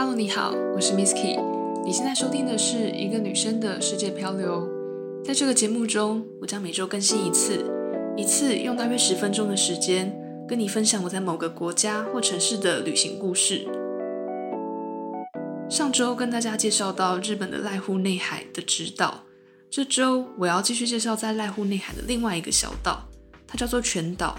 [0.00, 1.36] Hello，你好，我是 Miss Key。
[1.84, 4.64] 你现在收听的是一个女生的世界漂流。
[5.24, 7.66] 在这个节目中，我将每周更新一次，
[8.16, 10.16] 一次用大约十分钟的时间，
[10.48, 13.66] 跟你分享我在某个国家或城市的旅行故事。
[15.68, 19.24] 上周跟大家介绍到日本的濑户内海的直岛，
[19.68, 23.02] 这周我要继续介绍在濑户内海的另外一个小岛，
[23.48, 24.36] 它叫做全岛，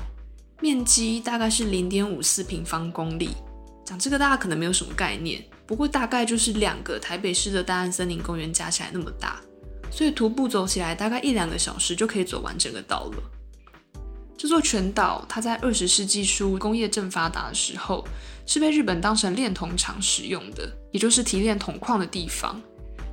[0.62, 3.32] 面积大概是零点五四平方公里。
[3.90, 9.42] 讲这个大家可能没有什么概念，不过大概就是两个台北市的大安森林公园加起来那么大，
[9.90, 13.24] 所以徒步走起来大概一两个小时就可以走完整个岛了。
[14.38, 18.08] 这座全岛它在二十世纪初工业正发达的时候，
[18.46, 22.62] 是被日本当成炼铜厂使用的，也就是提炼铜矿的地方。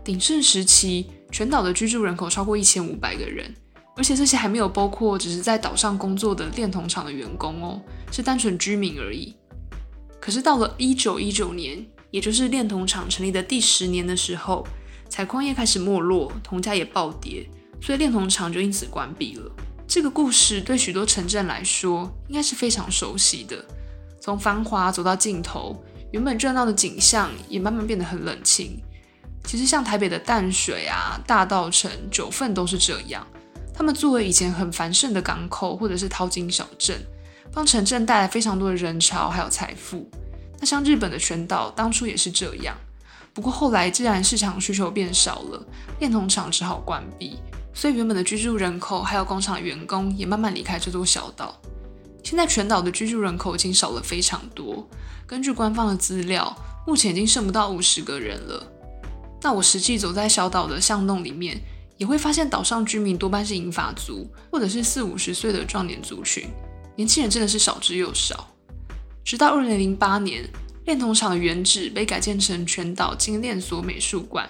[0.04, 3.50] 鼎盛时期，全岛的居住人口超过一千五百个人，
[3.96, 7.80] 而且这些还没有包括只是在岛上工作的炼铜厂的员工哦，
[8.12, 9.34] 是单纯居民而已。
[10.20, 14.66] 可是到了一九一九年，也就是炼铜厂成立的第十年的时候，
[15.08, 17.48] 采矿业开始没落，铜价也暴跌，
[17.80, 19.50] 所以炼铜厂就因此关闭了。
[19.86, 23.64] 这个故事对许多城镇来说，应该是非常熟悉的。
[24.20, 28.82] 从繁华走到尽头，原本热闹的景象也慢慢变得很冷清。
[29.44, 33.24] 其实像台北的淡水啊、大稻埕、九份都是这样。
[33.72, 37.00] 他们作为以前很繁盛的港口或者是淘金小镇。
[37.52, 40.08] 帮城镇带来非常多的人潮，还有财富。
[40.58, 42.76] 那像日本的全岛，当初也是这样。
[43.32, 45.66] 不过后来，既然市场需求变少了，
[45.98, 47.38] 炼铜厂只好关闭，
[47.74, 51.54] 所以原本的居住人口还有工厂员工也慢慢离开这座小岛。
[52.22, 54.88] 现在全岛的居住人口已经少了非常多，
[55.26, 58.66] 根据官方的资料，目前已经剩不到五十个人了。
[59.42, 61.60] 那我实际走在小岛的巷弄里面，
[61.98, 66.48] 也会发现岛上居民多半是银发族，或者是四五十岁的壮年族群。
[66.96, 68.48] 年轻人真的是少之又少。
[69.22, 70.48] 直到二零零八年，
[70.86, 74.48] 炼铜厂的原址被改建成全岛精炼所美术馆，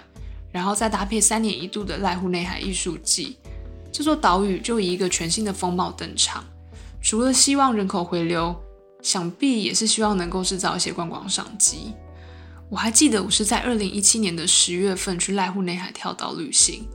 [0.51, 3.37] 然后再搭配三年一度的濑户内海艺术季，
[3.91, 6.45] 这座岛屿就以一个全新的风貌登场。
[7.01, 8.55] 除了希望人口回流，
[9.01, 11.93] 想必也是希望能够制造一些观光商机。
[12.69, 16.87] 我还记得我是在二零一七年的十月份去濑户内海跳岛旅行，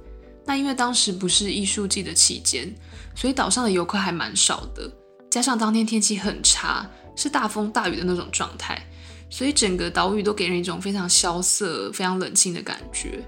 [0.47, 2.73] 那因为当时不是艺术季的期间，
[3.17, 4.91] 所以岛上的游客还蛮少的。
[5.33, 8.79] 加上当天天气很差，是大风大雨的那种状态，
[9.31, 13.25] 所以整个岛屿都给人一种非常萧瑟、非常冷清的感觉。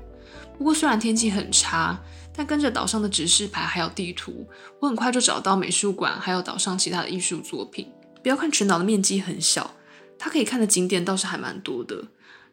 [0.59, 1.99] 不过虽然天气很差，
[2.37, 4.47] 但跟着岛上的指示牌还有地图，
[4.81, 7.91] 我很快就找到美术馆，还有岛上其他的艺术作品。
[8.23, 9.75] 不要看全岛的面积很小，
[10.19, 12.05] 它可以看的景点倒是还蛮多的。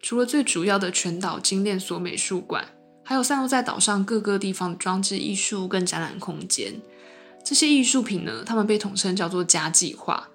[0.01, 2.66] 除了最主要的全岛精炼所美术馆，
[3.03, 6.73] 还有散落在岛上各个地方的装置艺术跟展览空间。
[7.44, 10.29] 这些艺术品呢，他们被统称叫做家计划，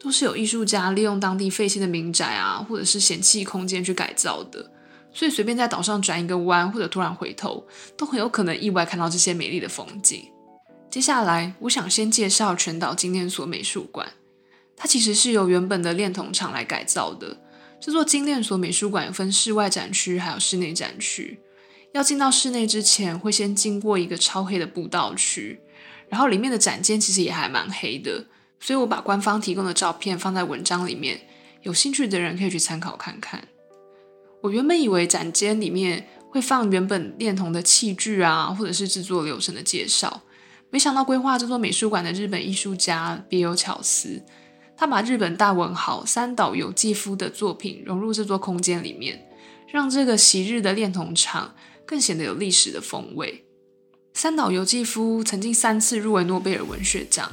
[0.00, 4.72] 都是有艺术家利用当地废弃的民宅啊，或者是闲弃空间去改造的。
[5.12, 7.66] 所以随便在岛上转一个弯，或者突然回头，
[7.96, 10.22] 都很有可能意外看到这些美丽的风景。
[10.90, 14.06] 接下来，我想先介绍全岛精炼所美术馆，
[14.76, 17.36] 它其实是由原本的炼铜厂来改造的。
[17.80, 21.40] 这座精炼所美术馆有分室外展区，还有室内展区。
[21.92, 25.60] 要进到室内之前，会先经过一个超黑的步道区。
[26.08, 28.26] 然后里面的展间其实也还蛮黑的，
[28.60, 31.20] 所以我把官方提供的照片放在文章里面，
[31.62, 33.48] 有兴趣的人可以去参考看看。
[34.42, 40.22] 我原本以为展间里面会放原本恋童的器具啊，或者是制作流程的介绍，
[40.70, 44.22] 没想到规划这座美术馆的日本艺术家别有巧思，
[44.76, 49.26] 他把日本大文豪三岛由纪夫的作品融入这座空间里面，
[49.72, 53.45] 让这个昔日的恋童厂更显得有历史的风味。
[54.16, 57.30] 三岛由纪夫曾经三次入围诺贝尔文学奖，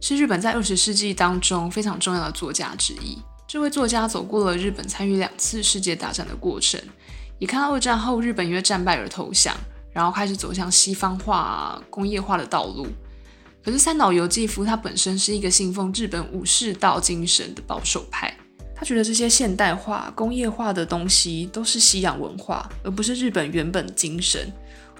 [0.00, 3.16] 是日本在二十世纪当中非常重要的作家之一。
[3.46, 6.80] 这位作家走过了日本参与两次世界大战的过程，
[7.38, 9.54] 也看到二战后日本因为战败而投降，
[9.92, 12.88] 然后开始走向西方化、工业化的道路。
[13.64, 18.36] 可是三岛由纪夫他本身是一个信奉日本武士道精神的保守派，
[18.74, 24.52] 他觉得这些现代化、工业化的东西都是西洋文化，而不是日本原本精神。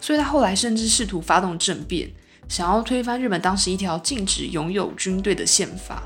[0.04, 2.10] 所以他后来甚至试图发动政变，
[2.46, 6.02] 想要推翻日本当时一条禁止拥有军队的宪法。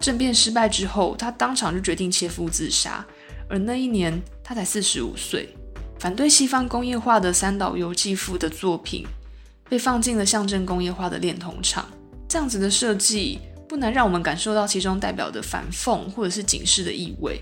[0.00, 3.06] 政变失败之后，他当场就决定切腹自杀。
[3.48, 5.48] 而那一年他才四十五岁。
[6.00, 9.06] 反对西方工业化的三岛由纪夫的作品，
[9.68, 11.88] 被放进了象征工业化的炼铜厂。
[12.28, 13.38] 这样子的设计，
[13.68, 17.40] 不难让我们感受到其中代表的反讽或者是警示的意味。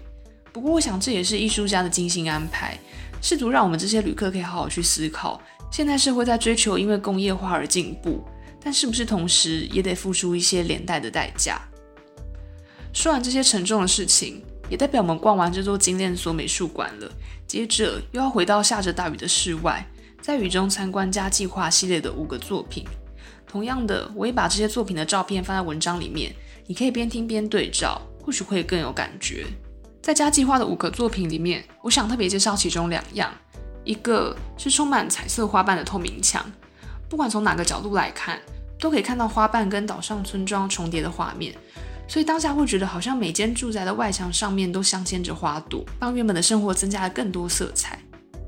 [0.52, 2.78] 不过，我想这也是艺术家的精心安排，
[3.20, 5.40] 试图让我们这些旅客可以好好去思考。
[5.70, 8.24] 现代社会在追求因为工业化而进步，
[8.62, 11.60] 但是不是同时也得付出一些连带的代价？
[12.92, 17.12] 说完这些沉重的事情，也代表我们逛完这座精炼所美术馆了。
[17.46, 19.86] 接着又要回到下着大雨的室外，
[20.22, 22.84] 在雨中参观加计划系列的五个作品。
[23.46, 26.34] 同样的，我也把这些作品的照片放在文章里面，
[26.66, 29.46] 你可以边听边对照，或许会更有感觉。
[30.08, 33.30] 在家计划的五个作品里面，我想特别介绍其中两样，
[33.84, 36.42] 一个是充满彩色花瓣的透明墙，
[37.10, 38.40] 不管从哪个角度来看，
[38.80, 41.54] 都可以看到花瓣跟岛上村庄重叠的画面，
[42.08, 47.98] 所以当下会觉得好像每间住宅的外墙上面都镶嵌着花朵，帮原本的生活增加了更多色彩。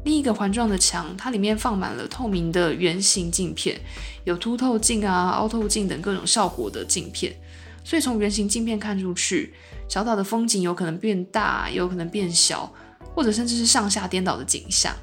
[0.07, 3.79] 另一个环状的墙，它里面放满了透明的圆形镜片，
[4.25, 7.37] 有凸透镜啊、凹透镜等各种效果的镜片。
[7.83, 9.55] 所以从圆形镜片看出去，
[9.89, 12.73] 小岛的风景有可能变大，也有可能变小，
[13.15, 14.95] 或者甚至是上下颠倒的景象。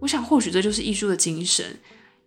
[0.00, 1.64] 我想，或许这就是艺术的精神，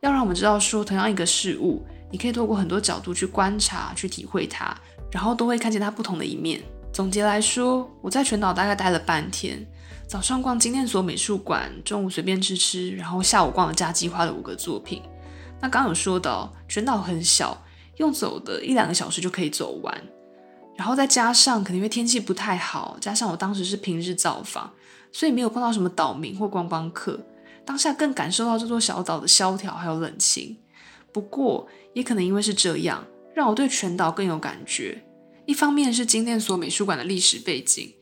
[0.02, 4.76] 要让我们知道说，同样一个事物，你可以透过很多角度去观察、去体会它，
[5.12, 6.62] 然后都会看见它不同的一面。
[6.92, 9.66] 总结来说，我在全岛大概待了半天。
[10.08, 15.02] 早上逛精炼所美术馆，中午随便吃吃，然后下午逛了加计划的五个作品。
[15.62, 17.58] 那刚有说到，全岛很小，
[18.02, 20.04] 用走的一两个小时就可以走完。
[20.76, 24.74] 然后再加上可能因为天气不太好，加上我当时是平日造访，
[25.12, 27.20] 所以没有碰到什么岛民或观光客。
[27.64, 30.58] 当下更感受到这座小岛的萧条还有冷清。
[31.14, 33.06] 不过也可能因为是这样，
[33.36, 35.04] 让我对全岛更有感觉。
[35.46, 37.94] 一方面是金殿所美术馆的历史背景。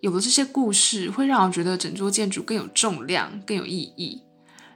[0.00, 4.22] 有了这些故事，会让我觉得整座建筑更有重量、更有意义。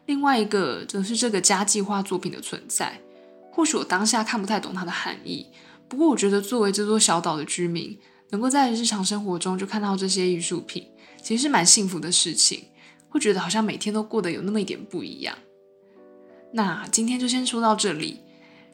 [0.04, 3.00] 另外一个则是这个家计划作品的存在。
[3.56, 5.46] 或许我当下看不太懂它的含义，
[5.88, 7.98] 不过我觉得作为这座小岛的居民，
[8.28, 10.86] 能够在日常生活中就看到这些艺术品，
[11.22, 12.64] 其实是蛮幸福的事情。
[13.08, 15.34] 会觉得好像每天都过得有那么一点不一样。
[16.52, 18.20] 那今天就先说到这里，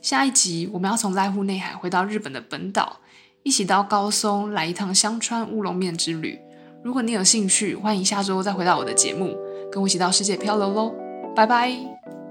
[0.02, 2.98] 下一集我们要从濑户内海回到日本的本岛。
[3.44, 6.38] 一起到高松来一趟香川乌龙面之旅。
[6.82, 9.36] 如果你有兴趣，欢迎下周再回到我的节目，
[9.70, 10.92] 跟我一起到世界漂流喽！
[11.36, 12.21] 拜拜。